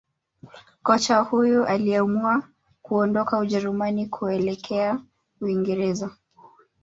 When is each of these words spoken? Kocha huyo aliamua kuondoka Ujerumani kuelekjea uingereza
Kocha 0.83 1.19
huyo 1.19 1.65
aliamua 1.65 2.43
kuondoka 2.81 3.39
Ujerumani 3.39 4.07
kuelekjea 4.09 4.99
uingereza 5.41 6.09